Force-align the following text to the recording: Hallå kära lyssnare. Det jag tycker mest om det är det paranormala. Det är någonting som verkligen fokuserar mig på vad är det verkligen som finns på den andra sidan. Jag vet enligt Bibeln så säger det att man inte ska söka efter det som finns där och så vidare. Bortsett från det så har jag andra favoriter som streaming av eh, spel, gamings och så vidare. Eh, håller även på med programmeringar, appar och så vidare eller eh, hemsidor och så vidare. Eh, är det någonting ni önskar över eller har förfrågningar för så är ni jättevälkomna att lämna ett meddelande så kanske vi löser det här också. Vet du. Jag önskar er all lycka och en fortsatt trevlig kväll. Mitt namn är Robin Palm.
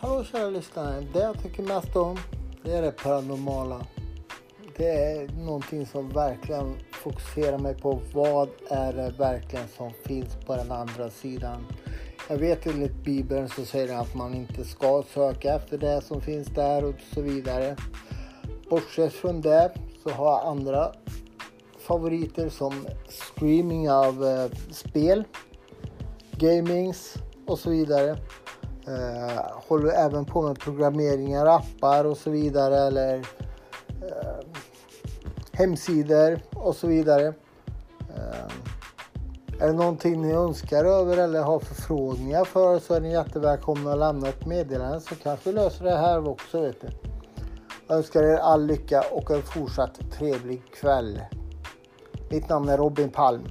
Hallå 0.00 0.24
kära 0.24 0.50
lyssnare. 0.50 1.06
Det 1.12 1.18
jag 1.18 1.42
tycker 1.42 1.62
mest 1.62 1.96
om 1.96 2.16
det 2.62 2.72
är 2.72 2.82
det 2.82 2.92
paranormala. 2.92 3.86
Det 4.76 4.88
är 4.88 5.28
någonting 5.28 5.86
som 5.86 6.08
verkligen 6.08 6.76
fokuserar 6.92 7.58
mig 7.58 7.74
på 7.74 8.00
vad 8.12 8.48
är 8.70 8.92
det 8.92 9.14
verkligen 9.18 9.68
som 9.68 9.92
finns 10.04 10.36
på 10.46 10.56
den 10.56 10.72
andra 10.72 11.10
sidan. 11.10 11.66
Jag 12.28 12.36
vet 12.36 12.66
enligt 12.66 13.04
Bibeln 13.04 13.48
så 13.48 13.64
säger 13.64 13.88
det 13.88 13.98
att 13.98 14.14
man 14.14 14.34
inte 14.34 14.64
ska 14.64 15.02
söka 15.14 15.54
efter 15.54 15.78
det 15.78 16.00
som 16.00 16.20
finns 16.20 16.48
där 16.48 16.84
och 16.84 17.00
så 17.14 17.20
vidare. 17.20 17.76
Bortsett 18.70 19.12
från 19.12 19.40
det 19.40 19.74
så 20.02 20.10
har 20.10 20.26
jag 20.26 20.46
andra 20.46 20.92
favoriter 21.78 22.48
som 22.48 22.86
streaming 23.08 23.90
av 23.90 24.24
eh, 24.24 24.50
spel, 24.70 25.24
gamings 26.30 27.14
och 27.46 27.58
så 27.58 27.70
vidare. 27.70 28.16
Eh, 28.88 29.42
håller 29.68 29.92
även 29.92 30.24
på 30.24 30.42
med 30.42 30.58
programmeringar, 30.58 31.46
appar 31.46 32.04
och 32.04 32.16
så 32.16 32.30
vidare 32.30 32.76
eller 32.76 33.16
eh, 34.02 34.46
hemsidor 35.52 36.40
och 36.54 36.76
så 36.76 36.86
vidare. 36.86 37.26
Eh, 38.16 38.46
är 39.60 39.66
det 39.66 39.72
någonting 39.72 40.22
ni 40.22 40.32
önskar 40.32 40.84
över 40.84 41.16
eller 41.16 41.42
har 41.42 41.58
förfrågningar 41.58 42.44
för 42.44 42.78
så 42.78 42.94
är 42.94 43.00
ni 43.00 43.12
jättevälkomna 43.12 43.92
att 43.92 43.98
lämna 43.98 44.28
ett 44.28 44.46
meddelande 44.46 45.00
så 45.00 45.14
kanske 45.14 45.50
vi 45.50 45.56
löser 45.56 45.84
det 45.84 45.96
här 45.96 46.28
också. 46.28 46.60
Vet 46.60 46.80
du. 46.80 46.88
Jag 47.88 47.96
önskar 47.96 48.22
er 48.22 48.36
all 48.36 48.66
lycka 48.66 49.04
och 49.12 49.30
en 49.30 49.42
fortsatt 49.42 50.10
trevlig 50.12 50.62
kväll. 50.72 51.20
Mitt 52.30 52.48
namn 52.48 52.68
är 52.68 52.78
Robin 52.78 53.10
Palm. 53.10 53.42